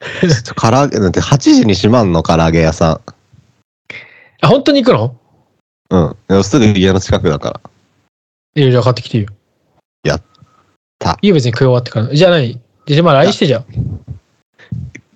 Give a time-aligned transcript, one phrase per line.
[0.56, 3.00] 唐揚げ、だって8時に閉まんの、唐揚げ屋さ
[4.40, 5.06] あ、本当に行くの？
[5.06, 6.08] ん。
[6.08, 6.42] うんでも。
[6.42, 7.60] すぐ家の近くだから。
[8.56, 9.30] いや、じゃあ買ってきていいよ。
[10.02, 10.22] やっ
[10.98, 12.14] たいいよ、別に食い終わってから。
[12.14, 12.60] じゃあ何？
[12.86, 13.64] じゃあまあ LINE してじゃん。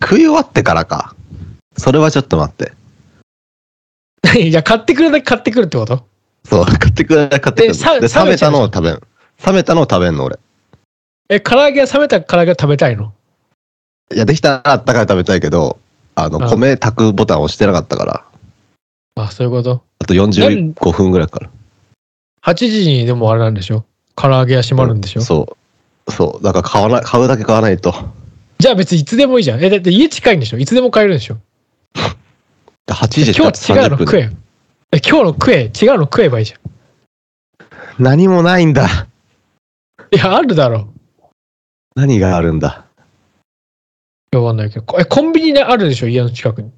[0.01, 1.15] 食い終わってからか。
[1.77, 2.73] それはちょっと待って。
[4.51, 6.07] じゃあ買ってくるだけ買ってくるってこと？
[6.45, 7.69] そう、買ってくれ、買ってくれ。
[7.69, 9.01] でさで、冷めたのを冷食べん。
[9.47, 10.39] 冷めたのを食べんの、俺。
[11.29, 13.13] え、唐揚げは冷めた唐揚げを食べたいの？
[14.15, 15.79] いや、できたらあったかい食べたいけど、
[16.15, 18.25] あの、うん米炊くボタン押してなかったから、
[19.17, 19.83] あ、そういうこと？
[20.01, 21.51] あと45分ぐらいから。
[22.43, 23.85] 8時にでもあれなんでしょ？
[24.17, 25.57] 唐揚げ屋閉まるんでしょ、そ
[26.07, 26.13] う。
[26.13, 26.45] そう。
[26.45, 27.95] だから買わない、買うだけ買わないと。
[28.59, 29.63] じゃあ別にいつでもいいじゃん。
[29.65, 30.59] え、だって家近いんでしょ？
[30.59, 31.37] いつでも買えるんでしょ？
[32.87, 34.31] で8時今日違うの30分食えよ。
[34.93, 36.57] え、今日の食え、違うの食えばいいじゃ
[37.99, 38.87] 何もないんだ。
[38.87, 38.89] ん。
[38.89, 40.89] いや、あるだろ。
[41.95, 42.87] 何があるんだ。
[44.37, 44.83] わかんないけど。
[44.85, 46.09] こえ、コンビニであるでしょ？
[46.09, 46.71] 家の近くに。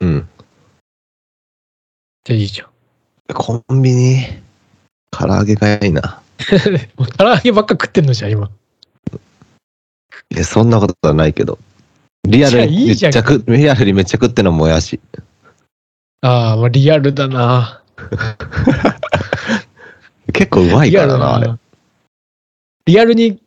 [0.00, 0.28] うん。
[2.24, 2.68] じゃあいいじゃん。
[3.34, 4.18] コンビニ、
[5.10, 6.20] 唐揚げがいいな。
[6.96, 8.50] もう唐揚げばっか食ってんのじゃん、今。
[10.30, 11.58] いや、そんなことはないけど。
[12.24, 15.00] リアルにめっちゃ食、リアルにめっちゃ食ってんのもやし。
[16.20, 17.82] ああ、まあリアルだな。
[20.32, 21.48] 結構うまいリアルらな、あれ。
[21.48, 21.58] な。
[22.86, 23.41] リアルに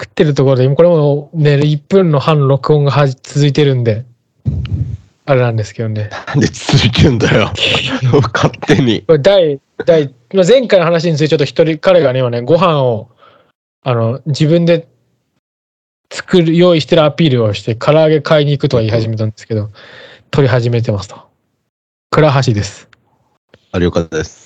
[0.00, 4.04] 食ってるところで、今これもね、1分の半録音がは続いてるんで、
[5.26, 6.10] あれなんですけどね。
[6.26, 7.52] なんで続けんだよ。
[8.34, 9.04] 勝手に。
[9.20, 13.08] 第、第、まあ前回の話についてちょっと一人、彼がね、今ね、ご飯を、
[13.82, 14.88] あの、自分で
[16.12, 19.70] 作る、用意してるアピールをして、唐揚げ買いに行くとは言い始めたんですけど、
[20.30, 21.16] 取り始めてますと。
[22.10, 22.88] 倉橋です。
[23.72, 24.43] あ、了解です。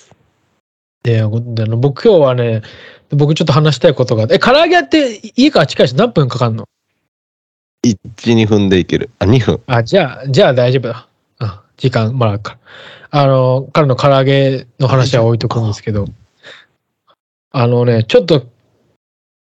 [1.03, 2.61] で、ごあの僕今日はね、
[3.09, 6.67] 僕ちょっと話したいことがえ、唐揚げ屋って家から近いし何分かかんの
[7.85, 9.09] ？1、2分でいける。
[9.19, 9.61] あ、2分。
[9.67, 11.07] あ、じゃあ、じゃあ大丈夫だ。
[11.39, 12.59] あ、時間もらうから。
[13.11, 16.05] あの、彼の唐揚げの話は置いとくんですけど、
[17.51, 18.45] あのね、ちょっと、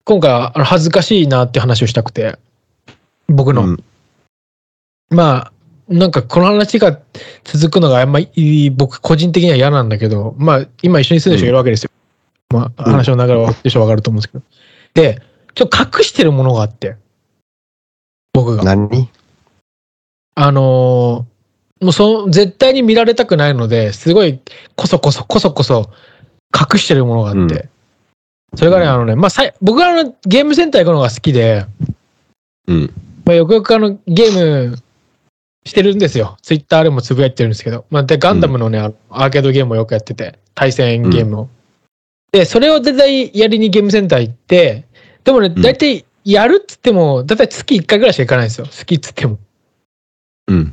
[0.05, 2.39] 今回はあの恥ずかしいなって話をしたくて、
[3.29, 3.65] 僕の。
[3.65, 3.85] うん
[5.11, 5.53] まあ、
[5.89, 6.99] なんかこの話が
[7.45, 11.91] 続くのがあんまり僕個人的には嫌なんだけど、まあ今一緒に住んでる人いるわけですよ。
[12.51, 14.45] まあ話の流れは分かってる人は分かると思うんですけど。
[14.95, 15.23] で、
[15.55, 16.97] ちょっと隠してるものがあって、
[18.33, 18.65] 僕が。
[18.65, 19.11] 何？
[20.37, 21.35] あのー
[21.85, 24.41] もうその絶対に見られたくないので、すごい
[24.75, 25.91] こそこそこそこそ
[26.55, 27.69] 隠してるものがあって、うん
[28.57, 31.67] それがね、うんあのね、まあさい僕はあのゲームセンター行くのが好きで、
[32.69, 32.93] うん。
[33.25, 34.79] まあ、よくよくあのゲーム
[35.67, 36.37] してるんですよ。
[36.43, 37.87] ツイッターでもつぶやいてるんですけど。
[37.91, 41.49] まあ、で、ガンダムのね、あのアーケードゲームをよくやってて、対戦ゲームを。
[42.33, 44.85] で、それを絶対やりにゲームセンター行って、
[45.25, 48.67] でもね、ん大体やるっつっても、大体月1回ぐらいしか行かないんですよ。
[48.67, 49.39] 好きっつっても。
[50.49, 50.73] うん。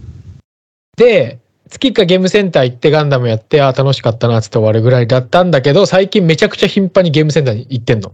[0.97, 8.13] で、月1回ゲームセンター行ってガンダムやって、ああ、楽しかったなっつって終わるぐらいだったんだけど、最近めちゃくちゃ頻繁にゲームセンターに行ってんの。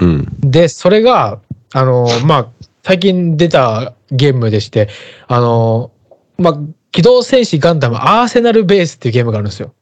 [0.00, 0.28] うん。
[0.40, 1.40] で、それが、
[1.72, 2.48] あの、まあ、
[2.82, 4.88] 最近出たゲームでして、
[5.26, 5.90] あの、
[6.38, 6.58] まあ、
[6.92, 9.74] 機動戦士ガンダムアーセナルベースっていうゲームがあるんですよ。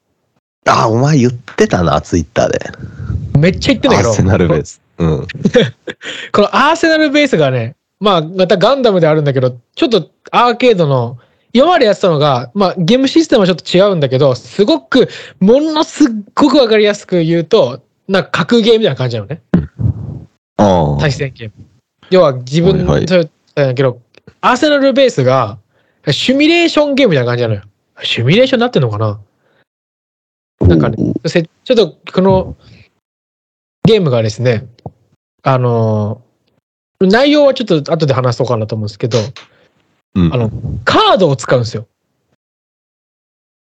[0.67, 2.59] あ、お前言ってたな、ツイッターで。
[3.39, 4.81] めっちゃ言ってんだけど、アーセナルベース。
[4.99, 5.27] うん。
[6.33, 11.19] このアーセナルベースがね、まあ、またガンダムであるんだけど、ちょっとアーケードの、
[11.53, 15.09] 今までやってたのが、まあ、ゲームシステムはちょっと違うんだけど、すごく、
[15.41, 19.43] ものすっごくわかりやすく言うと、なんか格ゲーみたいな感じなのね。
[20.57, 21.01] ああ。
[21.01, 21.65] 対戦ゲーム。
[22.11, 24.01] 要は自分、はいはいそうだけど、
[24.41, 25.59] アーセナルベースが、
[26.11, 27.63] シミュレーションゲームみたいな感じなのよ。
[28.03, 29.21] シミュレーションになってんのかな？
[30.67, 32.57] なんかねちょっとこの
[33.85, 34.67] ゲームがですね、
[35.43, 36.31] あのー
[37.03, 39.19] 内容はちょっと後で話そうかなと思うんですけど、
[40.17, 40.51] うんあの、
[40.85, 41.87] カードを使うんですよ。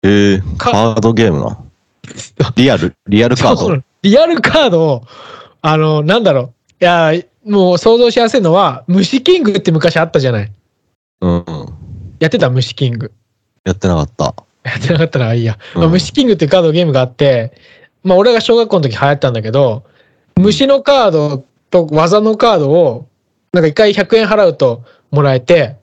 [0.02, 1.62] えー、かカードゲームな。
[2.56, 3.82] リアル、リアルカード？
[4.00, 5.02] リアルカードを、
[5.60, 6.82] あの、なんだろう。
[6.82, 7.12] いや、
[7.44, 10.50] もう想像しやすいのは、虫キングって昔あったじゃない。
[11.20, 11.44] うん。
[12.18, 13.12] やってた虫キング。
[13.64, 14.34] やってなかった。
[14.64, 15.58] やってなかったらいいや。
[15.74, 17.52] まあ、うん虫キングっていうカードゲームがあって、
[18.02, 19.84] まあ俺が小学校の時流行ったんだけど、
[20.36, 23.08] 虫のカードと技のカードを、
[23.52, 25.76] なんか一回100円払うともらえて、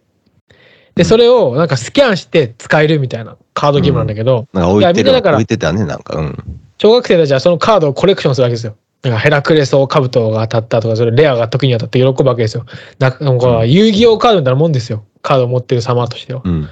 [0.96, 6.18] で、それをなんかスキャンして使えるみたいなカードゲームなんだけど、なんか置いてから置いてたね、なんか。
[6.18, 6.60] うん。
[6.78, 8.76] 小学生たちはそのカードをコレクションするわけですよ。
[9.04, 12.66] なんかヘラクレスオカブトが当たったとか、それレアが時に当たって喜ぶわけですよ。
[13.00, 15.06] なんか遊戯王カードみたいなもんですよ。
[15.22, 16.42] カードを持ってる様としては。
[16.44, 16.70] うん。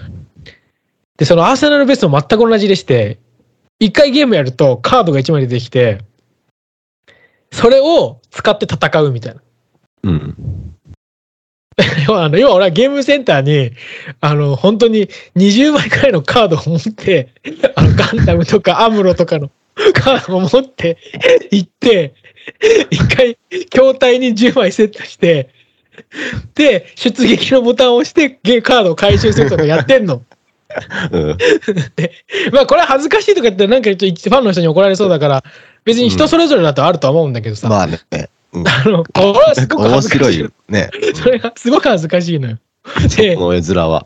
[1.18, 3.20] で、そのアーセナルベースも全く同じでして、
[3.80, 6.00] 一回ゲームやるとカードが1枚出てきて、
[7.52, 9.42] それを使って戦うみたいな。
[10.04, 10.76] うん。
[12.08, 13.72] 要はあの要は俺はゲームセンターに、
[14.20, 17.30] あの、本当に20枚くらいのカードを持って、
[17.76, 19.50] あの、ガンダムとかアムロとかの
[19.94, 20.98] カードを持って
[21.52, 22.14] 行って、
[22.90, 23.38] 一回、
[23.70, 25.50] 筐体に10枚セットして、
[26.56, 30.22] で、出撃のボタンを押して、ゲーカードを回収するとかやってんの。
[31.12, 31.38] うん。
[32.54, 35.44] まあ、これは恥ずかしいとか言ったら、なんかちょっとファンの人に怒られそうだから、
[35.84, 37.70] 別に人それぞれだとあるとは思うんだけどさ。
[37.70, 38.00] まあね。
[38.12, 38.22] うん
[38.68, 40.52] あの、俺はすごく面恥ずかしい白いよ。
[40.68, 40.90] ね。
[41.16, 42.58] それがすごく恥ずかしいのよ。
[43.16, 44.06] で、この絵面は。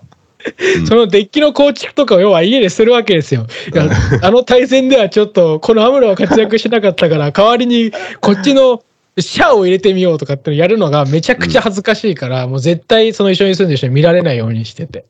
[0.77, 0.87] うん。
[0.87, 3.47] そのデッキの構築とかを要は家でするわけですよ。
[3.73, 3.89] いや
[4.21, 8.83] あの対戦ではちょっと、このアムロは活躍しなかったから、代わりにこっちの
[9.17, 15.05] シャアを入れてみようとかってのやるのがめちゃくちゃ恥ずかしいから、もう絶対その一緒に住んでる人に見られないようにしてて。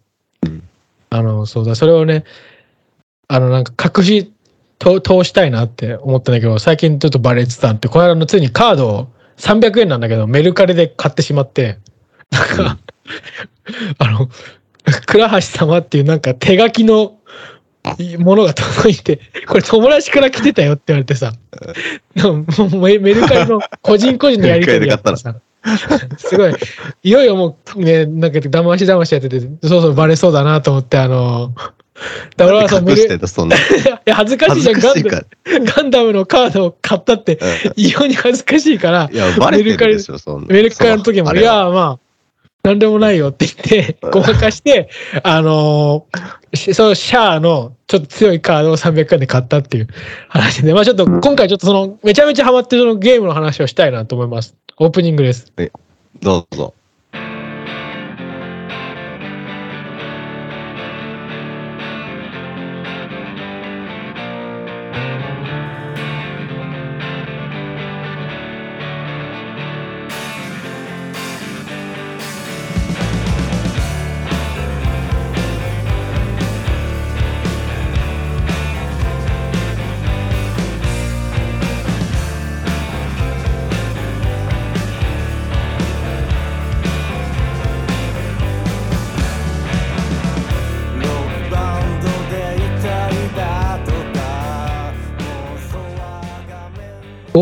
[0.46, 0.64] うん。
[1.10, 2.24] あの、そうだ、それをね、
[3.28, 4.32] あの、なんか隠し、
[4.78, 9.08] と通したいなって思ったんだけど、最近ちょっとバレてたんって、この間のついにカードを
[9.38, 11.80] 300円なんだけど、メルカリで買ってしまって、
[12.32, 12.78] なんか、
[14.00, 14.30] あの、
[15.06, 17.18] 倉橋様っていうなんか手書きの
[18.20, 21.34] ものが届いて、これ友達から来てたよって言われてさ、
[22.16, 25.36] でももうメメルカリの個人個人のやり取りやってさ、
[26.18, 26.54] すごい、
[27.04, 31.54] いよいよもうね、なんか騙し騙しやってて、そうそうバレそうだなと思って、あの、
[32.36, 32.82] だからその？
[32.82, 33.56] メル隠してた、そんな。
[33.58, 33.60] い
[34.06, 34.80] や恥ずかしい恥じゃん。
[34.82, 35.10] ガンダ。
[35.12, 37.40] ム、ガンダムのカードを買ったって、
[37.76, 40.48] 異様に恥ずかしいからい、や、バレてるでしょ、そんな。
[40.48, 42.05] メルカリの時も、いや、まあ、
[42.66, 44.90] なんでもないよって言って、ごまかして、
[45.24, 49.88] あのーしそのシャアのちょっと強いカードを300円で買ったっていう
[50.30, 54.56] 話で、まあちょっと今回ちょっとその、めちゃめちゃハマってるそのゲームの話をしたいなと思います。
[54.78, 55.52] オープニングです。
[56.22, 56.74] どうぞ。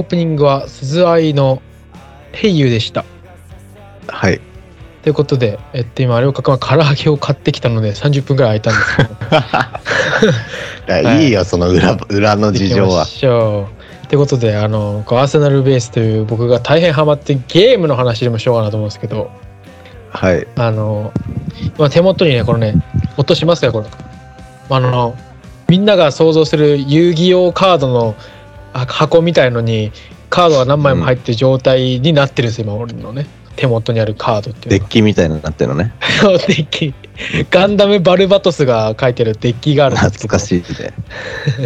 [0.04, 1.62] ープニングは鈴愛の
[2.32, 3.06] ヘイユーでした。
[4.08, 4.40] はい。
[5.02, 8.98] ということで、えっと今、有岡君は唐揚げを買ってきたので30分くらい空いたんです
[10.88, 13.06] けど、 いいよ、その裏、裏の事情は。
[14.08, 19.32] ということで、あの、アーセナルベースという僕が大変ハマってゲームの話でもしようかなと思うんですけど、
[20.10, 20.48] はい。
[20.56, 21.12] あの、
[21.78, 22.76] まあ、手元にね、このね、
[23.18, 23.88] 音しますかこれ。
[24.70, 25.16] あの、
[25.68, 28.43] みんなが想像する遊戯王カードのあ
[28.74, 29.92] 箱みたいのに、
[30.30, 33.28] カードが何枚も入ってる状態になってるんですよ、今俺のね。
[33.56, 35.94] 手元にあるカードっていうデのッキみたいになってるのね。
[36.22, 36.32] が。
[36.32, 36.94] デッキ。
[37.52, 40.38] ガンダムバルバトスが書いてるデッキがあるんですけど。
[40.38, 40.94] 懐かしいね。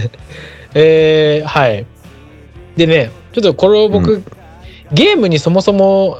[0.75, 1.85] えー、はい。
[2.75, 4.23] でね、ちょっとこれを僕、う
[4.91, 6.19] ゲームにそもそも、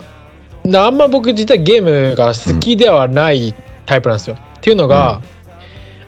[0.64, 3.54] なあんま僕実はゲームが好きではない
[3.86, 4.36] タイプなんですよ。
[4.36, 5.22] っていうのが、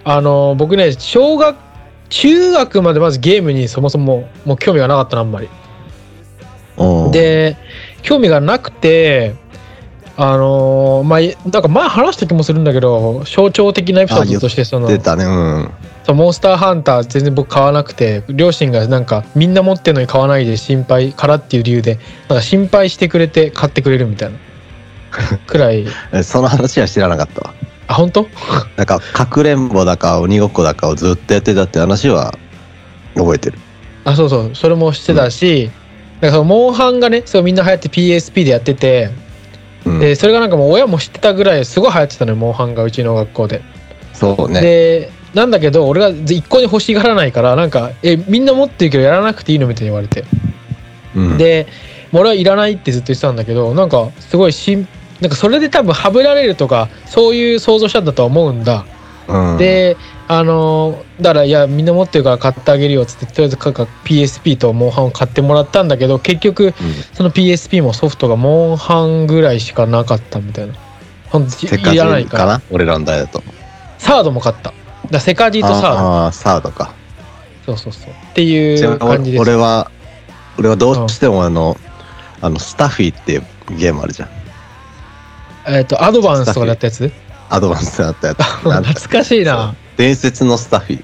[0.04, 1.56] あの、僕ね、小学、
[2.10, 5.50] 中学までまずゲームにそもそももう興味がなかったのあんまり。
[6.78, 7.58] うん、で、
[8.02, 9.36] 興味がなくて、
[10.18, 11.20] あのまあ、
[11.50, 15.26] なんか前話した気もするんだけど、象徴的なエピソードとして、その、出たね。
[15.26, 15.72] うん。
[16.14, 24.38] モンスターハンター全然僕買わなくて両親がなんかみんな持ってるのに買わないで心配からっていう理由でなんか心配してくれて買ってくれるみたいな
[25.46, 27.54] くらい えその話は知らなかったわ。
[27.90, 28.28] あ本当？
[28.78, 32.34] なんか、かくれんぼだか鬼ごっこだかをずっとやってたって話は
[33.16, 33.58] 覚えてる。
[34.06, 35.72] あそうそうそれもしてたし、
[36.22, 39.10] なんかそのモンハンがねそうみんな流行って PSP でやってて、
[39.86, 40.00] うん。
[40.00, 43.62] でそれがなんかもう親も知ってたぐらいすごい流行ってたのよモンハンがうちの学校で。
[44.14, 44.62] そうね。
[44.62, 50.26] でなんだけど俺が一向に欲しがらないからなんか「えみんな持ってるけどやらなくていいの?」みたいに言われて。
[51.16, 51.66] うん、で
[52.14, 54.88] 俺はいらないってずっと言ってたんだけどなんかすごいしん
[55.22, 58.86] なんかそれで多分はぶられるとかそういう想像したんだとは思うんだ、
[59.28, 59.98] うん、で
[60.28, 66.74] あのーだからいやみんな持ってるから買ってあげるよっつってとりあえずかか PSP とモンハンを買ってもらったんだけど結局うん。
[67.14, 70.74] その PSP もソフトがモンハンぐらいしかなかったみたいな。
[71.30, 72.46] ほんとセカジいらないかから。
[72.46, 73.44] な俺らの代だと。
[73.98, 74.74] サードも買った。
[75.12, 75.88] だセカジーとサード。
[75.88, 76.94] ああー、サードか。
[77.66, 78.12] そうそうそう。
[78.12, 79.42] っていう感じです。
[79.42, 79.92] 俺は、
[80.58, 81.78] 俺はどうしてもあの、
[82.42, 83.44] あの、スタッフィーっていう
[83.78, 84.30] ゲームあるじゃん。
[85.70, 87.12] えっ、とアドバンスとかだったやつ？
[87.50, 88.44] アドバンスになったやつ。
[88.62, 91.04] 懐かしいな伝説のスタッフィ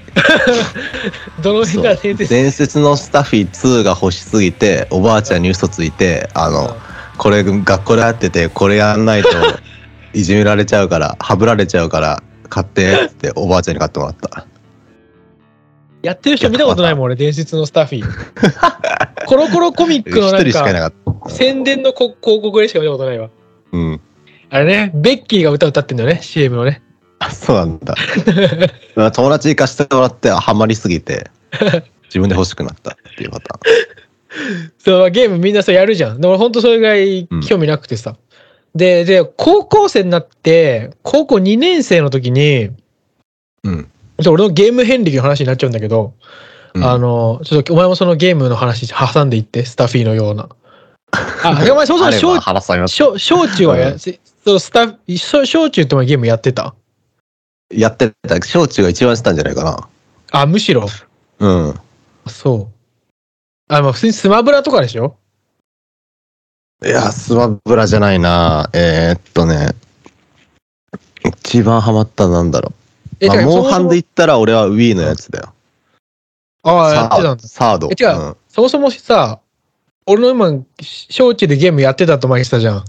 [1.42, 6.76] どの辺がそう出て伝説のスタッフィー2が欲しすぎて、おばあちゃんに嘘ついて、あの、
[7.18, 9.28] これ学校でやってて、これやんないと
[10.14, 14.46] いじめられちゃうから、はぶられちゃうから、買ってっておばあちゃんに買ってもらった。
[16.02, 19.26] やってる人見たことないもん、俺、伝説のスタッフィー。
[19.26, 20.92] コロコロコミックのなんか。
[21.28, 23.28] 宣伝のこ広告でしか見たことないわ。
[23.72, 24.00] うん。
[24.56, 26.80] あれね、ベッキーが歌歌ってんだよね、CM のね。
[27.18, 27.94] あ、そうなんだ。
[28.94, 31.30] ま あ友達に貸してもらって、ハマりすぎて、
[32.08, 33.60] 自分で欲しくなったっていうパタ
[34.78, 36.22] そう、ゲームみんなさ、やるじゃん。
[36.22, 38.16] でも本当それぐらい興味なくてさ。
[38.74, 42.76] で、で、高校生になって、高校2年生の時に、ーン。
[43.64, 43.90] うん。
[44.26, 46.14] 俺のゲーム遍歴の話になっちゃうんだけど、
[46.72, 50.48] うんあの、ちょっとお前もそのゲームの話挟んでいって、スタッフィーのような。
[51.44, 53.94] あ、お前そもそもあれば小中はや、
[54.46, 56.72] そうスタッフ、小小中ってお前ゲームやってた？
[57.74, 58.40] やってた。
[58.40, 59.88] 小中が一番したんじゃないかな。
[60.30, 60.86] あ、むしろ？
[61.40, 61.74] うん。
[62.28, 63.74] そう。
[63.74, 65.16] あ、まあ普通にスマブラとかでしょ？
[66.84, 68.70] いや、スマブラじゃないな。
[68.72, 69.70] えー、っとね。
[71.24, 72.72] 一番ハマったのなんだろ
[73.20, 73.26] う。
[73.26, 75.52] まあ、モンハンで言ったら俺は Wii のやつだよ。
[76.62, 77.48] ああ、やってたんだ。
[77.48, 77.88] サード。
[77.90, 79.40] え違うそもそもさ、
[80.06, 82.84] 俺の今、小中でゲームやってたと前言ってたじゃん。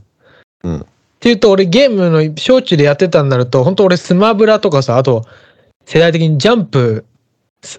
[0.63, 0.85] うん
[1.17, 5.25] っていうと、俺ゲームの小中でやってたんなると、本当俺スマブラとかさ、あと、
[5.85, 7.05] 世代的にジャンプ、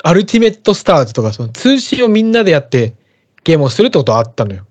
[0.03, 2.95] アルティメットスターズとか、その通信をみんなでやって
[3.45, 4.67] ゲームをするってことはあったのよ。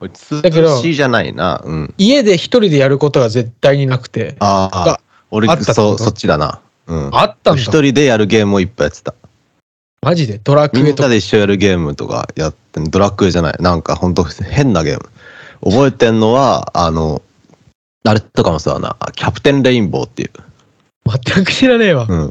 [0.00, 0.12] うん。
[0.12, 0.42] 通
[0.82, 1.62] 信じゃないな。
[1.64, 1.94] うん。
[1.96, 4.36] 家で一人でやることが絶対になくて。
[4.40, 6.60] あがあ、俺そう、そっちだな。
[6.86, 7.10] うん。
[7.12, 7.62] あったんだ。
[7.62, 9.14] 一人でやるゲームをいっぱいやってた。
[10.02, 10.38] マジで？
[10.38, 11.08] ドラクみんなエとか。
[11.08, 13.54] で一緒やるゲームとかやってんドラッグじゃない。
[13.60, 15.08] なんかほんと変なゲーム。
[15.72, 17.22] 覚えてんのは、あの、
[18.06, 18.96] あれとかもそうだな。
[19.12, 20.30] キャプテンレインボーっていう。
[21.34, 22.06] 全く知らねえわ。
[22.08, 22.30] うん。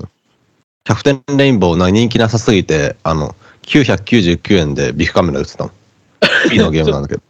[0.84, 5.74] キャプテンレインボーな人気なさすぎて、あの、999円でビッグカメラ売ってたもん。
[6.54, 7.22] いいのゲームなんだけど。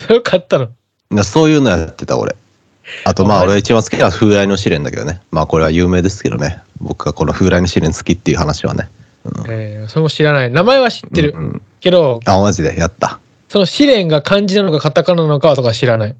[0.00, 0.68] それを買ったの？
[1.10, 2.34] なそういうのやってた俺。
[3.04, 5.20] あとまあ俺が一番好きなのは風来の試練だけどね。
[5.30, 6.60] まあこれは有名ですけどね。
[6.80, 8.88] 僕がこの風来の試練好きっていう話はね。
[9.48, 10.50] えー、それも知らない。
[10.50, 11.34] 名前は知ってる。
[11.36, 12.76] うんうんけど、あ、マジで？
[12.76, 13.20] やった。
[13.48, 16.16] その試練が漢字なのかカタカナなのかとか知らない。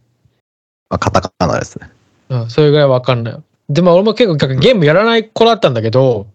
[0.89, 1.91] まあ、カタカナですね。
[2.29, 3.39] うん、それぐらいわかんない。
[3.69, 6.27] でも俺も結構ゲームやらない子だったんだけど、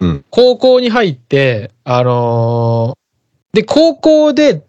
[0.00, 0.24] うん。
[0.30, 3.00] 高校に入って、あのー
[3.52, 4.62] で、高校で、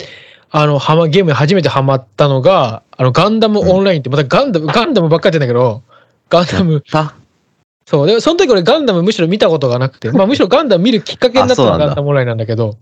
[0.49, 5.83] あの、はま、ゲームに初めてハマったのが、あの、ガンダムオンラインって、またガンダム、ガンダムばっかりやってんだけど、
[6.29, 7.15] ガンダム、た。
[7.85, 8.07] そう。
[8.07, 12.77] で、その時俺ガンダムむしろ見たことがなくて、まあむしろガンダム見るきっかけになったのがガンダムオンラインなんだけど、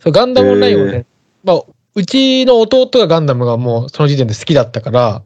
[0.00, 1.06] そう、ガンダムオンラインをね、へ
[1.44, 1.62] まあ、
[1.94, 5.22] うちの弟がガンダムがもうその時点で好きだったから、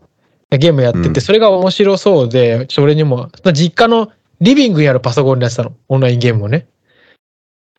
[0.50, 1.20] ゲームやってて、うん。
[1.20, 4.10] それが面白そうで、ちょっと俺にも、実家の
[4.40, 6.66] リビングにあるパソコンでやってたの、オンラインゲームをね。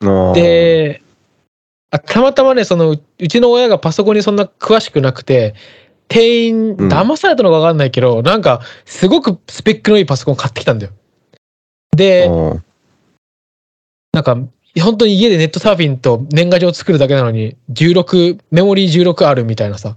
[0.01, 1.01] ので、
[1.91, 5.55] あたまたまね、その、ううちの親がパソコンにそんな詳しくなくて、
[6.07, 6.75] 店員、うん。
[6.89, 10.91] 騙されたのか分かんないけど、なんか、すごくスペックのいいパソコン買ってきたんだよ。
[11.95, 12.63] で、うん
[14.17, 14.35] なんか、
[14.81, 19.95] 本当に家でネットサーフィンと年賀状作るだけなのに、16、メモリー16あるみたいなさ、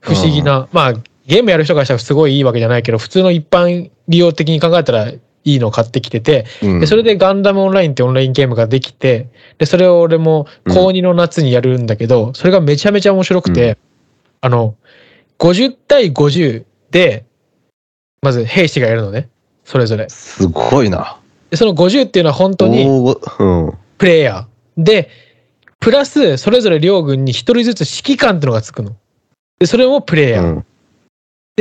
[0.00, 0.94] 不思議な、まあ、
[1.28, 13.78] ゲームやる人からしたらすごいいいわけじゃないけど、普通の一般利用的に考えたらいいのを買ってきてて、うんで、それでガンダムオンラインってオンラインゲームができて、で、それを俺も高2の夏にやるんだけど、それがめちゃめちゃ面白くて、う
[14.40, 14.74] あの、
[15.38, 17.26] 50対50で、
[18.22, 19.28] まず兵士がやるのね、
[19.64, 20.08] それぞれ。
[20.08, 21.18] すごいな。
[21.50, 22.86] で、その50っていうのは本当に。
[23.98, 24.82] プレイヤー。
[24.82, 25.10] で、
[25.78, 28.96] プラス、それぞれ両軍に一人ずつ指揮官っていうのがつくの。
[29.58, 30.62] で、それもプレイヤー。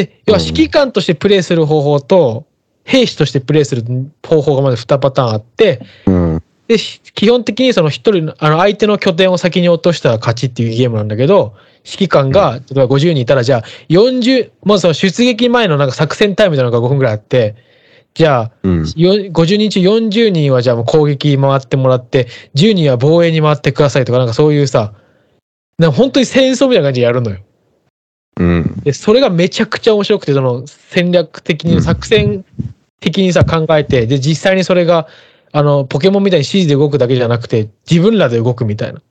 [0.01, 2.45] うんで、要はうん指揮官としてプレイする方法と、
[2.83, 3.83] 兵士としてプレイする
[4.25, 6.43] 方法がまず2パターンあって、うん。
[6.67, 17.55] で、し基本的にその一人の、あの、相手の拠点を先に落としたら勝ちっていうゲームなんだけど、指揮官が、例えば50人いたら、じゃあ40、まずその出撃前のなんか作戦タイムみたいなのが5分くらいあって、
[18.13, 18.79] じゃあ、うん。
[18.95, 24.93] よ50人中40人はじゃあもう攻撃回ってもらって、10人は防衛に回ってくださいとか、なんかそういうさ、
[25.79, 27.37] なんか本当に戦争みたいな感じでやるのよ。
[28.39, 28.66] うん。
[28.87, 32.45] で、それがめちゃくちゃ面白くて、その戦略的に、うん作戦
[33.01, 35.07] 的にさ、考えて、で、実際にそれが、
[35.51, 39.01] あの、ポケモンみたいに指示で動くだけじゃなくて、自分らで動くみたいな。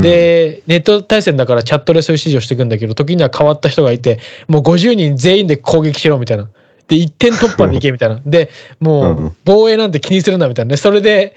[0.00, 6.48] で、ネット対戦だからチャットでそういう指示をしていくんだけど、時には変わった人がいて、もう50人全員で攻撃しろみたいな。
[6.86, 8.20] で、1点突破でいけみたいな。
[8.24, 8.48] で、
[8.78, 10.76] もう防衛なんて気にするなみたいなね。
[10.76, 11.34] それで、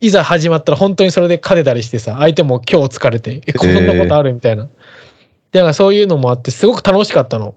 [0.00, 4.64] いざ始まったら本当にそれで勝てたりしてさ、相手も今日疲れて、え、こんなことあるみたいな。
[4.64, 4.70] で、な
[5.58, 7.54] んかそういうのもあって、すごく楽しかったの。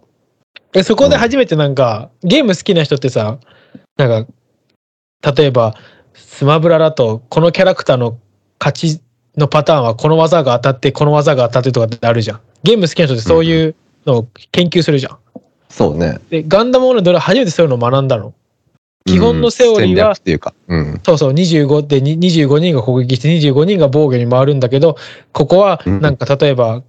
[0.71, 3.37] で、そこで初めてなんか、ゲーム好きな人ってさ、
[3.97, 5.75] なんか、例えば、
[6.15, 8.17] スマブラだと、このキャラクターの
[8.59, 9.01] 勝ち
[9.37, 12.39] のパターンはこの技が当たって、この技が当たってとかってあるじゃん。
[12.63, 15.17] ゲーム好きな人ってそういうのを研究するじゃん。
[15.69, 16.19] そうね。
[16.29, 18.33] で、ガンダムオンラインで初めてそういうのを学んだの。
[19.05, 20.53] 基本のセオリーはうん戦略っていうか。
[20.67, 21.01] うん。
[21.03, 24.97] そうそう、25でに25人が攻撃して25人が防御に回るんだけど、
[25.31, 26.83] ここはうんなんか例えば、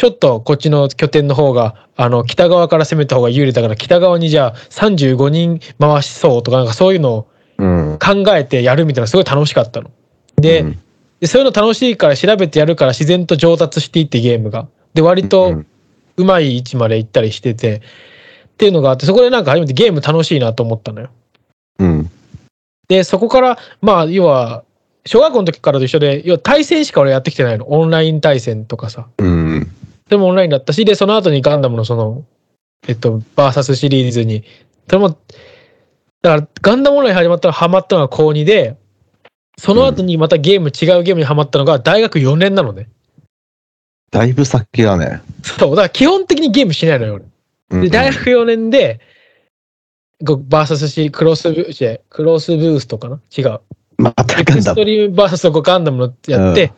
[0.00, 7.28] ちょっとこっちの拠点の方が、あの、北側から攻めた方が有利だから、北側にじゃあ35人回しそうとか、なんかそういうのを
[7.58, 7.98] うん。
[7.98, 9.90] 考えてやるみたいなすごい楽しかったの。
[10.36, 10.78] で、うん
[11.20, 14.68] でそういうの楽しいから調べてやるから自然と上達していってゲームが。
[14.94, 15.64] で、割と
[16.16, 17.82] うまい位置まで行ったりしてて、
[18.54, 21.10] っていうのがあって、そこでなんか初めてゲーム楽しいなと思ったのよ。
[21.78, 22.10] うん。
[22.88, 24.64] で、そこから、まあ、要は、
[25.04, 27.70] 小学校の時からと一緒で、要は対戦しか俺やってきてないの。
[27.70, 29.06] オンライン対戦とかさ。
[29.18, 29.70] うん。
[30.10, 32.24] でもオンラインだったし、で、その後にガンダムのその、
[32.86, 34.44] えっと、バーサスシリーズに、
[34.88, 38.76] それも、だから、ガンダムオンライン始まったのハマったのが高2で、
[39.56, 42.88] その後にまたゲーム、違うゲームにハマったのが大学4年なのね。
[44.10, 45.22] だいぶ先だね。
[45.42, 47.24] そう、だから基本的にゲームしないのよ、俺。
[47.70, 49.00] うんで、大学4年で、
[50.22, 53.20] バーサスシクロスブ、違うクロスブーストかな？
[53.34, 53.60] 違う。
[53.96, 54.62] またガンダム。
[54.62, 56.72] ストリームバーサスガンダムのやって、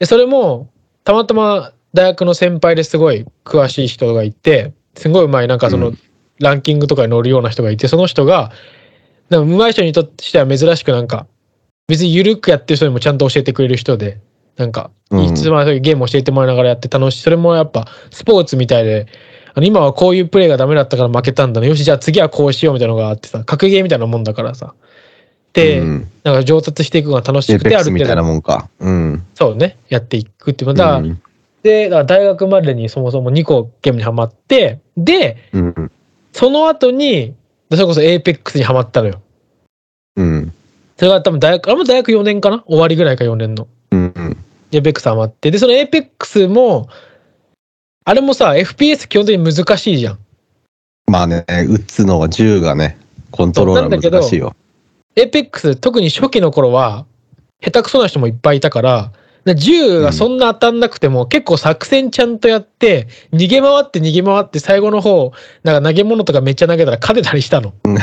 [0.00, 0.68] でそれも
[1.04, 5.98] たまたま大学の先輩ですごい詳しい人がいてすごいうまいなんかその、うん。
[6.38, 8.52] ランキングとかに乗るような人がいてその人が
[9.28, 11.26] なんか上手い人にとっては珍しくなんか
[11.88, 14.20] 別に緩くやってる人にもちゃんと教えてくれる人で
[14.56, 15.24] なんかうん。
[15.24, 17.22] いつもゲーム教えてもらいながらやって楽しい。
[17.22, 19.08] それもやっぱスポーツみたいで
[19.54, 21.66] あの今はこういうプレーがダメだったから負けたんだね。
[21.66, 24.74] よしじゃあ次はこうしようみたいなのがあってさ格ゲーみたいなもんだからさ。
[25.52, 26.08] で、うん。
[26.22, 28.68] なんか上達していくのが楽しエくてあるみたいなもんか。
[28.78, 29.26] うん。
[29.34, 30.74] そうねやっていくっていう。
[30.74, 31.20] だから、うん
[31.68, 35.90] で大学までにそもそも2個ゲームにハマってでうん。
[36.32, 37.34] その後に
[37.70, 39.20] それこそエーペックスにハマったのよ
[40.16, 40.52] うん。
[40.96, 42.64] それが多分大学あれも大学4年かな？
[42.66, 44.12] 終わりぐらいか4年のうん。
[44.16, 44.36] うん。
[44.72, 46.88] エーペックスハマってでそのエーペックスも
[48.04, 50.18] あれもさ FPS 基本的に難しいじゃん
[51.06, 52.98] まあね、撃つのは銃がね、
[53.30, 54.54] コントローラー難しいよ。
[55.16, 57.04] エーペックス特に初期の頃は
[57.62, 59.16] 下手くそな人もいっぱいいたからで
[59.54, 65.32] 銃がそんな当たんなくても、結構作戦ちゃんとやって逃げ回って逃げ回って最後の方
[65.62, 67.72] なんか投げ物とかめっちゃ投げたら勝てたりしたの。
[67.84, 68.00] う んな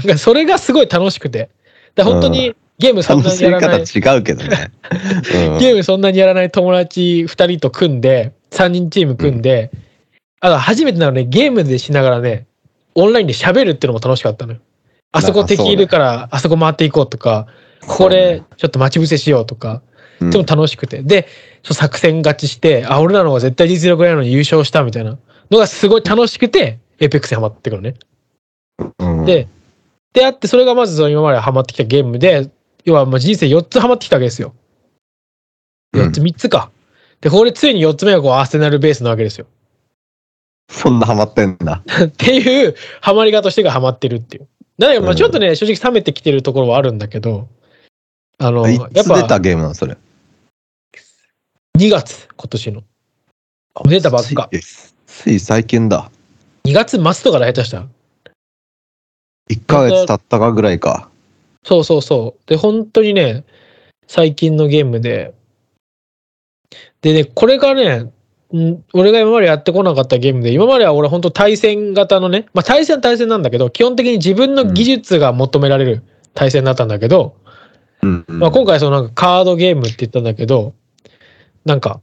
[0.00, 1.50] んかそれがすごい楽しくて。
[1.96, 4.70] で本当にゲームそんなにやらない、方違うけどね。
[5.52, 5.58] うん。
[5.58, 9.70] ゲームそんなにやらない友達2人と組んで3人チーム組んで、
[10.40, 12.46] あ初めてなのねゲームでしながらね
[12.94, 14.60] オンラインで喋るっていうのも楽しかったのよ。
[15.12, 17.46] あそこ敵いるからあそこ回っていこうとか
[17.96, 19.82] これちょっと待ち伏せしようとか
[20.20, 21.26] うんでも楽しくてで
[21.62, 25.18] 作戦勝ちしてあ俺らの方が絶対実力ないのに優勝したみたいな
[25.50, 27.96] のがすごい楽しくてエーペックスにハマってくるのね
[28.98, 29.48] うんで、
[30.12, 32.50] であって、それがまずその今までハマってきたゲームで、
[32.84, 34.54] 要はまあ人生4つハマってきたわけですよ。
[35.94, 36.70] 4つ、うん3つか。
[37.20, 39.46] で、これついに4つ目がこうアーセナルベースなわけですよ。
[40.70, 41.82] そんなハマってんだ。
[42.04, 44.48] っていうハマり方としてがハマってるっていう。
[44.78, 47.48] だからまあうんちょっとね、正直冷めてきてるところはあるんだけど、
[48.42, 49.98] あの、いやっぱつ出たゲームなのそれ。
[51.78, 52.82] 2月、今年の。
[53.84, 54.48] 出たばっか。
[55.06, 56.10] つい最近だ。
[56.64, 57.76] 2月末とかで下手した？
[57.78, 57.88] ら。
[59.50, 61.10] 1ヶ月経ったかぐらいか。
[61.64, 62.48] そうそうそう。
[62.48, 63.44] で、本当にね、
[64.08, 65.34] 最近のゲームで、
[67.02, 68.10] でね、これがね、
[68.54, 77.36] ん俺が今までやってこなかったゲームで、今までは俺本当対戦型のね、まあ対戦は対戦なんだけど、基本的に自分の技術が求められる対戦だったんだけど、
[78.02, 80.74] うんうんまあ今回そのなんかカードゲームって言ったんだけど、
[81.64, 82.00] なんか、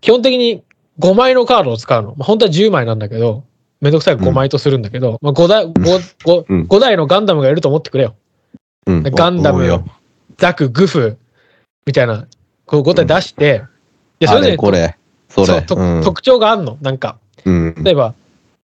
[0.00, 0.62] 基本的に
[0.98, 2.14] 5枚のカードを使うの。
[2.16, 3.44] まあ、本当は10枚なんだけど、
[3.80, 5.72] めんどくさいから5枚とするんだけど、まあ5台、5、
[6.24, 8.14] 5、うん5台のガンダムがいると思ってくれよ。
[8.86, 9.84] うんガンダム
[10.38, 11.16] ザク、グフ
[11.86, 12.26] みたいな、
[12.66, 13.62] こう5体出して、
[14.20, 14.96] で、そあれぞれれこれ。
[15.28, 15.46] それ。
[15.46, 16.78] そう特徴があんの。
[16.80, 18.14] なんか、うん例えば、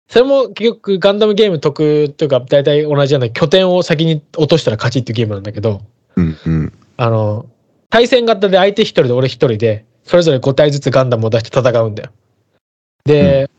[0.07, 5.81] それも結局ガンダムゲーム得というか、大体同じような拠点を先に落としたら勝ちっていうゲームなんだけど、
[6.17, 7.45] うんうんあの、
[7.89, 12.11] 対戦型で相手一人で俺一人で、それぞれ5体ずつガンダムを出して戦うんだよ。
[13.05, 13.49] で、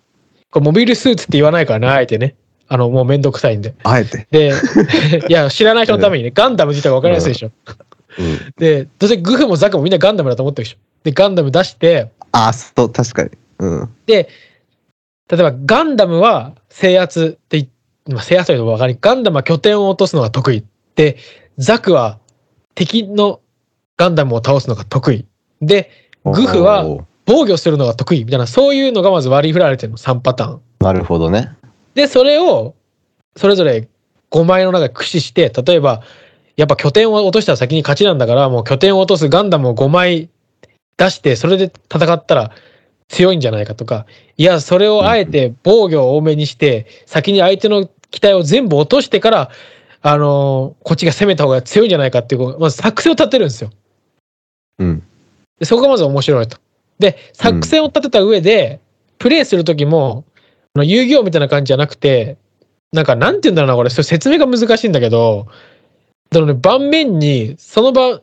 [0.51, 2.35] これモビルスーツって言わないからね、あえてね。
[2.67, 3.75] あの、もうめんどくさいんで。
[3.85, 4.27] あえて。
[4.31, 4.53] で、
[5.29, 7.47] いや、知らない人のためにね、ガンダム自体が分かりやすいでしょ。
[7.47, 7.55] うん
[8.59, 10.79] で、どうせグフもザクもみんなガンダムだと思ってるでしょ。
[11.05, 13.31] で、ガンダム出して、あ、そう、確かに。
[13.61, 13.89] うん。
[14.07, 14.29] で、
[15.31, 17.69] 例えばガンダムは制圧って言っ、
[18.09, 20.65] まあ、制圧というのは分かり、ガンダムは拠点を落とすのが得意。
[20.97, 21.17] で、
[21.59, 22.19] ザクは
[22.79, 23.41] 敵の
[23.97, 25.27] ガンダムを倒すのが得意。
[25.61, 25.91] で、
[26.25, 26.85] グフは
[27.27, 30.61] 防御するのが得意みたいな、そういうのがまず割り振られてるの、3パターン。
[30.79, 31.51] なるほどね。
[31.95, 32.77] で、それを、
[33.37, 33.89] それぞれ
[34.31, 36.03] 5枚の中で駆使して、例えば、
[36.57, 40.29] やっぱ拠点を落としたら先に勝ちなんだから、もう拠点を落とすガンダムを5枚
[40.97, 42.53] 出して、それで戦ったら
[43.09, 49.51] 強いんじゃないかとか、いや、それをあえて防御を多めにして、先に相手の機体を全部落としてから、
[50.03, 53.71] あのーこっちが攻めた方が強いんじゃないかっていう、こうまず作戦を立てるんですよ。
[54.79, 55.03] うん。
[55.59, 56.59] でそこがまず面白いと。
[56.99, 58.81] で、作戦を立てた上で、
[59.19, 60.25] プレイするときも、
[60.75, 62.37] あの遊戯王みたいな感じじゃなくて、
[62.93, 65.47] なんか、なんて言うんだろうな、これ、それ説明が難しいんだけど、
[66.31, 68.21] だからね、盤面に、その場、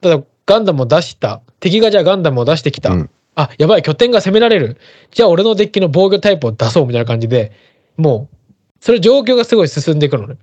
[0.00, 2.90] ただガンダムを出した、敵がじゃあガンダムを出してきた。
[2.90, 4.78] うんあ、やばい、拠点が攻められる。
[5.12, 7.52] じゃあ俺のデッキの防御タイプを出そうみたいな感じで、
[7.96, 8.36] もう、
[8.80, 10.38] それ状況がすごい進んでいくのね。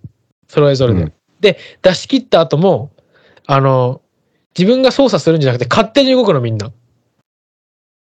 [0.47, 1.01] それぞれで。
[1.01, 2.91] うんで、出し切った後も、
[3.45, 4.01] あの、
[4.57, 6.71] 自分が操作するんじゃなくて勝手に動くのみんな。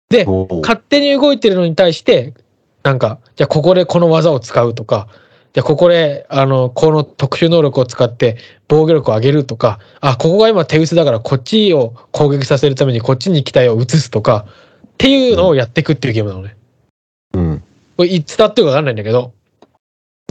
[0.10, 0.26] で、
[0.62, 2.34] 勝手に動いてるのに対して、
[2.84, 5.08] なんか、じゃあここでこの技を使うとか、
[5.54, 14.46] じゃあここで、あの、この特殊能力を使って防御力を上げるとか、あ、ここが今手薄だからこっちを攻撃させるためにこっちに機体を移すとか、
[14.86, 16.56] っていうのをやっていくっていうゲームなのね。
[17.34, 17.64] うん。
[17.98, 19.34] これ、いつ伝ってるかわかんないんだけど、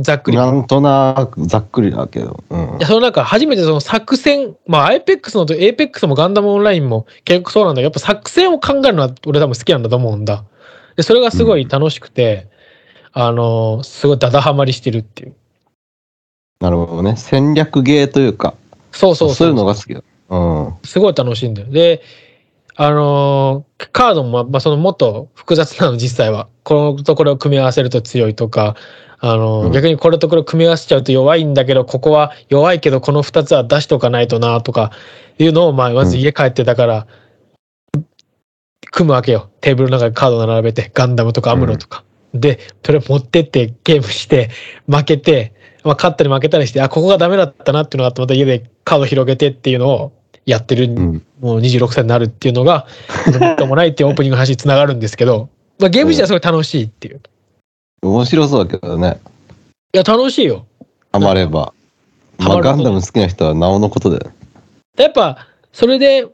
[0.02, 0.36] ざっくり。
[0.36, 2.42] なんとなくざっくりだけど。
[2.50, 10.44] うんいや、そのなんか初めてその作戦、まあ IPEX のと APEX もガンダムオンラインも結局そうなんだけど、やっぱ作戦を考えるのは俺多分好きなんだと思うんだ。
[10.96, 12.48] で、それがすごい楽しくて、
[13.12, 15.34] あのーすごいダダハマりしてるっていう。
[16.60, 17.16] なるほどね。
[17.16, 18.54] 戦略ゲーというか、
[18.92, 19.36] そうそうそう。
[19.36, 20.02] そういうのが好きだ。
[20.30, 20.74] うん。
[20.84, 21.68] すごい楽しいんだよ。
[21.68, 22.02] で、
[22.76, 26.48] あのーカードも、まあ、そのもっと複雑なの、実際は。
[26.62, 28.76] このところを組み合わせると強いとか、
[29.18, 34.92] あのーうん逆にこれとこれを組み合わせちゃうと弱いんだけど、ここは弱いけど、この2つは出しとかないとな、とか
[35.38, 37.06] いうのを、まあ、まず家帰ってだから、
[38.90, 39.50] 組むわけよ。
[39.60, 42.04] テーブルの中にカードを並べて、ガンダムとかアムロとか。
[42.34, 44.50] で、それ持ってってゲームして、
[44.88, 45.54] 負けて、
[45.84, 50.12] まあ、勝ったり負けたりして、あ、ここがダメだったなっていうのがあって、また家でカード広げてっていうのを
[50.46, 51.26] やってるうん。
[51.40, 52.86] もう26歳になるっていうのが、
[53.40, 57.20] もっともないっていうオープニングの話につながるんですけど、 まあ、ゲーム自体はすごい楽しいっていう。
[58.02, 59.20] 面白そうだけどね。
[59.94, 60.66] いや、楽しいよ。
[61.12, 61.72] ハマれば。
[62.38, 64.32] まあ、ガンダム好きな人はなおのことだよ。
[64.98, 66.26] やっぱ、それで、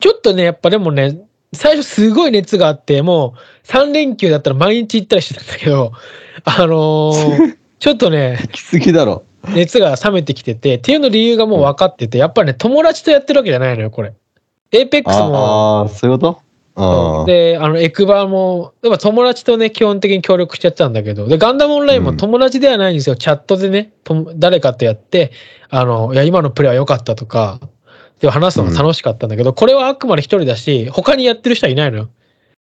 [0.00, 1.18] ちょっとね、やっぱでもね、
[1.52, 5.92] 最初すごい熱があって、もう3連休だったら毎日行ったりしてたんだけど、
[6.44, 9.24] あのー ちょっとね、来すぎだろ。
[9.48, 14.12] 熱が冷めてきてて、っていうの理由がもう分かってて、やっぱね、友達とやってるわけじゃないのよ、これ。
[14.72, 16.36] Apex も、ああ、そういうこ
[16.76, 17.20] と？
[17.20, 17.26] うん。
[17.26, 23.16] で、あの、エクバも、やっぱ友達とね、基本的に協力しちゃってたんだけど、で、ガンダムオンラインもうん友達ではないんですよ。
[23.16, 25.32] チャットでね、とも誰かとやって、
[25.68, 27.60] あの、いや、今のプレイは良かったとか、
[28.20, 32.10] で話すのが楽しかったんだけど、これはあくまで一人だし、他にやってる人はいないのよ。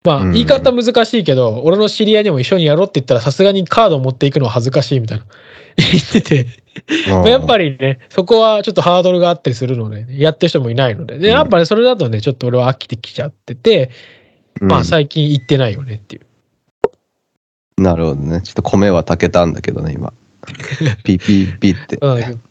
[0.05, 0.33] まあ、うん。
[0.33, 5.27] 言い方難しいけど、俺の知り合いにも一緒にやろうって言ったら、さすがにカードを持っていくのは恥ずかしいみたいな。
[5.77, 6.47] 言ってて、
[7.09, 11.35] まあやっぱりね、そこはちょっとハードルがあったりするので、やってる人もいないので、で、うん。
[11.35, 13.91] やっぱりそれだとね、ちょっと俺は飽きてきちゃってて、
[14.61, 14.69] うん。
[14.69, 17.83] まあ最近行ってないよねっていう。
[17.83, 18.41] なるほどね。
[18.43, 20.13] ちょっと米は炊けたんだけどね、今。
[21.05, 21.99] ピーピーピーって。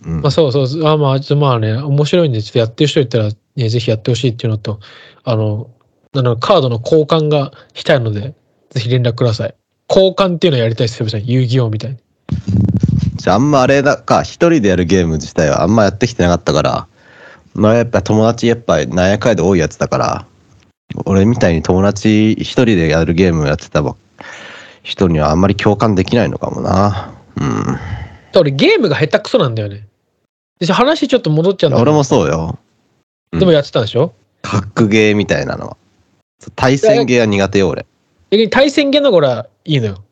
[0.06, 4.80] まあそうそう、あまあ、ちょっとまあね、面白いんで、ちょっとやってる人いたら、ね、ぜひやってほしいっていうのと、
[5.24, 5.70] あの、
[6.16, 8.34] あのカードの交換がしたいので、
[8.72, 9.56] ぜひ連絡ください。
[9.88, 11.26] 交換っていうのをやりたいです、セブさん。
[11.26, 11.98] 遊戯王みたいに。
[13.18, 16.88] じゃああんまあれだか、一人でやるゲーム自体はあんまやってきてなかったから、
[17.54, 20.26] まあやっぱ友達やっぱなんやかんやで多いやつだから、
[21.06, 23.96] 俺みたいに友達一人でやるゲームやってたば
[24.82, 27.14] 人にはあんまり共感できないのかもな。
[27.40, 27.78] うん。
[28.36, 29.86] 俺、ゲームが下手くそなんだよね。
[30.60, 32.58] で話ちょっと戻っちゃうんだ俺もそうよ。
[33.32, 34.14] でもやってたんでしょ？
[34.42, 35.78] 格ゲーみたいなのは。
[36.56, 37.86] 対戦ゲーは苦手よ、俺。
[38.32, 40.04] 逆に対戦ゲーの方がいいのよ。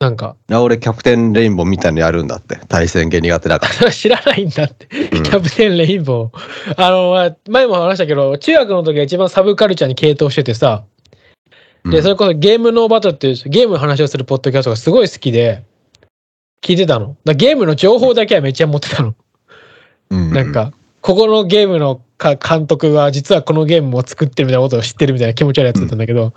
[0.00, 2.58] なんか、俺キャプテンレインボーみたいのやるんだって。
[2.68, 4.88] 対戦ゲー苦手だか 知らないんだって。
[5.12, 6.74] うんキャプテンレインボー。
[6.76, 10.84] あの、前も話したけど、中学の時が一番サブカルチャーに傾倒しててさ、
[11.84, 11.90] ら。
[11.90, 15.64] で、うんそれこそゲームノーバトルっていうゲームの話をするポッドキャストがすごい好きで、
[16.62, 17.16] 聞いてたの。
[17.36, 19.14] ゲームの情報だけはめっちゃ持ってたの。
[20.10, 26.34] うんなんか、ここのゲームのか監督は実はこのゲームも作ってるみたいなことを知ってるみたいな気持ち悪いやつだったんだけど、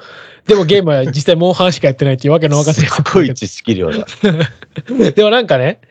[0.48, 4.06] でもゲームは実際モンハンしかやってないっていうわけのわかんないすごい知識量だ。
[5.16, 5.82] でもなんかね、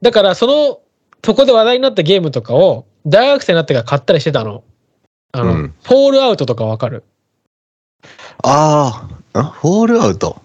[0.00, 0.80] だからその、
[1.24, 4.64] そこで話題になったゲームとかを大学生になってから買ったりしてたの。
[5.32, 7.02] あの、うんフォールアウトとかわかる？
[8.42, 10.40] あーあ、フォールアウト？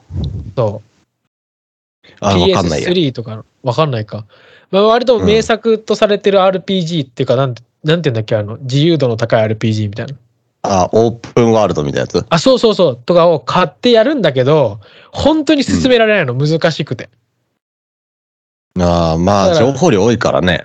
[0.55, 2.09] そう。
[2.19, 2.89] あー、わかんないや。
[2.89, 4.25] PS3 とかわかんないか。
[4.71, 10.15] まあ、割と名作とされてる RPG っていうか、なんて、なんて言うんだっけ、あの、自由度の高い RPG みたいな。
[10.61, 12.25] あ、オープンワールドみたいなやつ？
[12.29, 14.79] あ、そうそうそう、とかを買ってやるんだけど、
[15.11, 17.09] 本当に進められないの、難しくて。
[18.77, 20.63] ああ、まあ、だから情報量多いからね。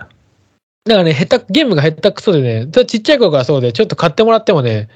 [0.85, 4.89] だからね、下手、ゲームが下手くそでね、ただちっちゃい頃からそうで、ちょっと買ってもらってもね、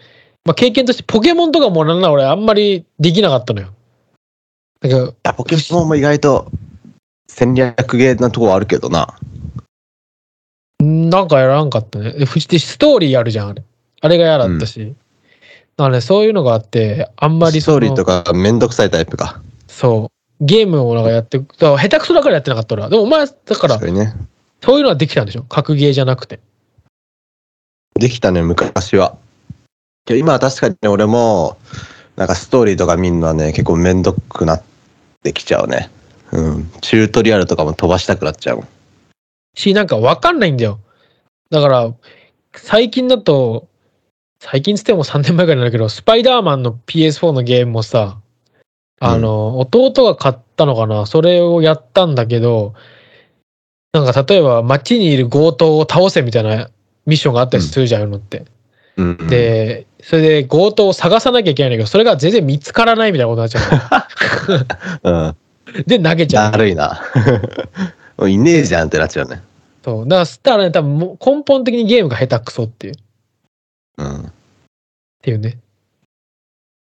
[0.44, 3.68] まあ経験としてポケモンとかもなんなら俺あんまりできなかったのよ。
[4.80, 6.50] だから、いや、ポケモンも意外と
[7.28, 9.14] 戦略ゲーなとこはあるけどな。
[10.80, 12.12] なんかやらんかったね。
[12.12, 13.62] でフジストーリーあるじゃん、あれ。
[14.00, 14.94] あれが嫌だったし。
[15.76, 18.22] だからね、そういうのがあって、あんまりストーリーとか。
[18.22, 19.42] かめんどくさいタイプか。
[19.66, 20.10] そ
[20.40, 20.44] う。
[20.44, 22.90] ゲームをなんかやって、だから下手くそだからやってなかった俺は。
[22.90, 24.14] でもお前、だから確、かにね。
[24.62, 25.42] そういうのはできたんでしょ？
[25.42, 26.38] 格ゲーじゃなくて。
[27.94, 29.16] できたね、昔は。
[30.08, 31.58] いや今は確かにね俺も、
[32.16, 34.62] なんかストーリーとか見るのはね、結構めんどくなっ
[35.24, 35.90] てきちゃうね。
[36.30, 36.70] うん。
[36.80, 38.68] チュートリアルとかも飛ばしたくなっちゃうもん。
[39.58, 40.78] し、なんかわかんないんだよ。
[41.50, 41.92] だから、
[42.54, 43.66] 最近だと、
[44.40, 48.18] 最近つっても3年前ぐらいなんだけど、スパイダーマンの PS4 のゲームもさ、
[49.00, 51.06] あの、弟が買ったのかな？
[51.06, 52.74] それをやったんだけど、
[53.92, 56.70] なんか例えば街にいる強盗を倒せみたいな
[57.06, 58.44] ミッションがあったりするじゃん、うのって。
[58.96, 59.28] うん、うん。
[59.28, 65.14] で、それで強盗を探さなきゃいけないんだけど、それが全然見つからないみたいなことになっちゃう ん。
[65.14, 65.36] うの。
[65.86, 66.58] で、投げちゃうだ。
[66.58, 67.02] るいな。
[68.18, 69.42] もういねえじゃんってなっちゃうね。
[69.88, 70.08] そう。
[70.08, 72.94] だから、したらね、多分もう根本的にゲームが下手くそっていう。
[73.96, 74.26] うん。
[74.26, 74.32] っ
[75.22, 75.56] ていうね。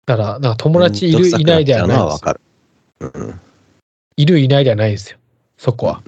[0.05, 2.41] だから、なんか友達いる、いないではないでわかる。
[2.99, 3.39] うん。
[4.17, 5.17] いる、いないではないですよ。
[5.57, 6.03] そこは。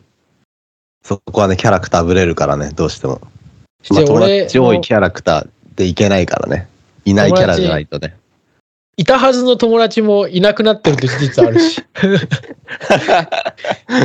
[1.03, 3.21] そこはね、キャラクターぶれるからね、どうしても。
[3.89, 6.67] まあ、友達多いキャラクターでいけないからね。
[7.05, 8.17] いないキャラじゃないとね。
[8.97, 11.79] いたはずの友達もいなくなってるって事実あるし。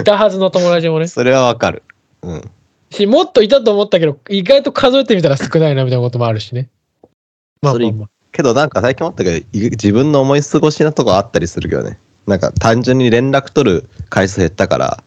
[0.01, 1.09] いたはずの友達もね。
[1.09, 1.83] それはわかる。
[2.23, 2.51] うん。
[2.91, 6.69] し、もっといたと思ったけど、意外と数えてみたら少ないなみたいなこともあるしね。
[7.63, 8.09] まあまあまあ。
[8.31, 11.99] けどなんか最近思ったけど、い自分の思い過ごしなとこあったりするけどね。
[12.27, 15.03] なんか単純に連絡取る回数減ったから、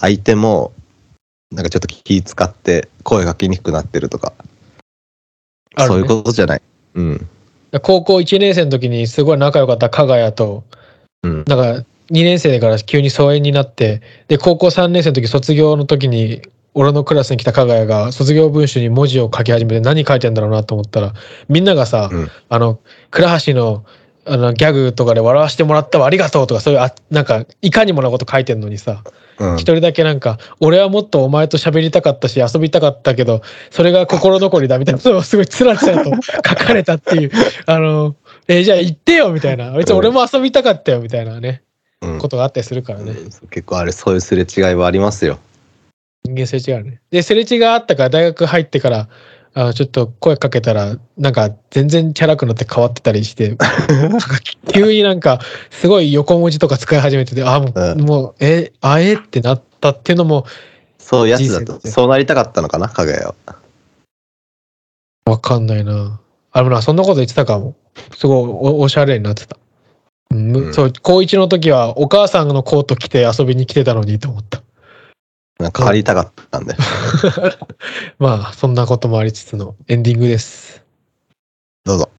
[0.00, 0.72] 相手も、
[1.50, 4.32] なんかちょっと気使って声かけにくくなってるとか、
[5.76, 6.62] ねそういうことじゃない。
[6.94, 7.28] うん。
[7.82, 10.64] 高校1年生の時にすごい仲良かった加賀谷と、
[11.22, 11.44] うん。
[11.46, 16.42] なんか2年生から急に疎遠になって、で、高校3年生の時卒業の時に、
[16.74, 21.14] 俺のクラスに来た加賀谷が卒業文集に文字を書き始めて何書いてんだろうなと思ったら、
[21.48, 22.28] みんながさ、うん。
[22.48, 22.80] あの、
[23.10, 23.84] 倉橋の
[24.26, 29.02] あのギャグとかで笑わせてもらったわありがとうとかそういうあなんかいかにもなこと書いてんのにさ
[29.38, 29.56] うん。
[29.56, 37.30] 一、人だけなんか俺はもっとお前と喋りたかったし遊びたかったけどそれが心残りだみたいなのをすごいつらつらと書かれたっていう
[37.66, 38.14] あの
[38.46, 39.72] えじゃあ言ってよみたいな。
[39.72, 41.62] 別に俺も遊びたかったよみたいなね
[42.02, 42.18] うん。
[42.18, 43.48] ことがあったりするからね、うん。
[43.48, 45.38] 結構あれ、そういうすれ違いはありますよ。
[46.24, 47.00] 人間すれ違うね。
[47.10, 49.08] ですれ違いあったから大学入ってから
[49.54, 53.56] あのちょっと声かけたらなんか全然チャラくなって変わってたりして
[54.72, 58.00] 急になんかすごい横文字とか使い始めててあもう,、うん。
[58.02, 60.46] もうえあえってなったっていうのも
[61.10, 63.56] そうやつだと、そうなりたかったのかな、かがやは。
[65.24, 66.20] わかんないな。
[66.52, 67.74] あのなそんなこと言ってたかも。
[68.16, 69.56] すごいおおしゃれになってた、
[70.30, 70.74] うんうん。
[70.74, 74.62] そう高一の時はお母さんのコート着て遊びに来てたのにと思った
[75.60, 76.74] なんか借りたかったんで。
[78.18, 80.82] まあそんなこともありつつのエンディングです
[81.84, 82.10] どうぞ。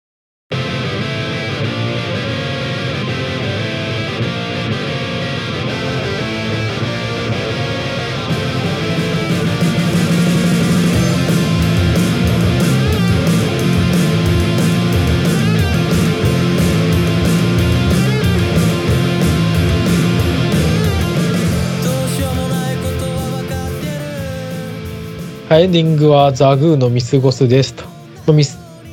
[25.59, 27.83] エンディングはザグーの見過ごすですと。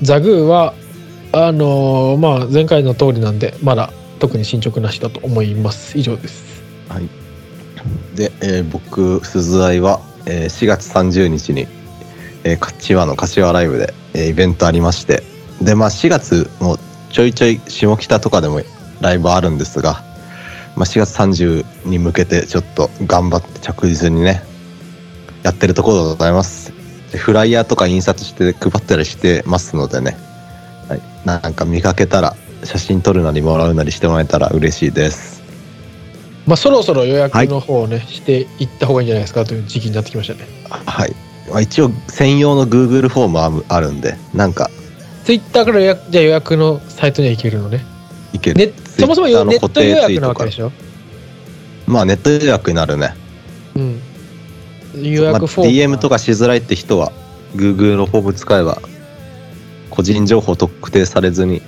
[0.02, 0.74] ザグーは、
[1.32, 5.96] あのーまあ、前回の通りなんで、まだ特に進捗なしだと思います。
[5.96, 6.62] 以上です。
[6.88, 7.08] はい。
[8.16, 11.68] で、えー僕、鈴愛は、えー4月30日に、
[12.42, 15.22] えー、柏の柏ライブで、えーイベントありまして、
[15.62, 16.76] で、まあ4月も
[17.12, 18.62] ちょいちょい下北とかでも
[19.00, 20.02] ライブあるんですが、
[20.74, 24.42] まあ4月30に向けてちょっと頑張って着実にね、
[25.42, 26.72] やってるところでございます。
[27.12, 30.16] でフライヤーとか印刷して配ったりしてますのでね、
[30.88, 35.42] はい、なんか見かけたら写真撮るなりもらうなりしてもらえたら嬉しいです。
[36.46, 39.44] まあ、そろそろ予約の方をね、していった方がいいんじゃないですか？
[39.44, 40.48] という時期になってきましたね。
[40.70, 41.14] はい。
[41.50, 44.70] まあ、一応専用の Google フォームはあるんで、なんか
[45.24, 47.84] ツイッターから予約じゃあ予約のサイトには行けるのね。
[48.32, 48.56] いける。
[48.56, 50.72] ねそもそも Twitter のネット予約なわけでょしょ？
[51.86, 53.14] まあネット予約になるね。
[53.76, 54.02] うん。
[54.94, 55.94] 予約フォーまあ、ム。
[55.94, 57.12] DM とかしづらいって人は
[57.54, 58.80] Google のフォーム使えば
[59.90, 61.62] 個人情報特定されずに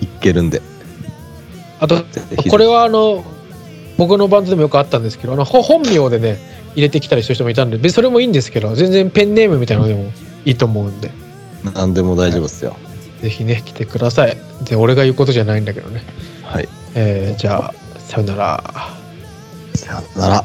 [0.00, 0.62] いけるんで。
[1.80, 2.04] あと、
[2.48, 3.24] これはあの、
[3.96, 6.38] 僕のバンドでもよくあったんですけど、あのほ本名でね、
[6.74, 10.12] 入れてきたりする人もいたんで、それもいいんですけど、全然ペンネームみたいなのでも
[10.44, 11.10] いいと思うんで。
[11.74, 12.76] 何でも大丈夫ですよ。
[13.22, 16.02] ぜひね来てくださいで俺が言うことじゃないんだけどね
[16.42, 16.68] はい。
[16.94, 18.62] えーじゃあさよなら
[19.74, 20.44] さよなら。